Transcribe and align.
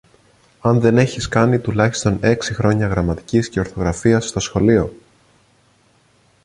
αν 0.61 0.79
δεν 0.79 0.97
έχεις 0.97 1.27
κάνει 1.27 1.59
τουλάχιστον 1.59 2.17
έξι 2.21 2.53
χρόνια 2.53 2.87
γραμματικής 2.87 3.49
και 3.49 3.59
ορθογραφίας 3.59 4.27
στο 4.29 4.39
σχολείο 4.39 4.95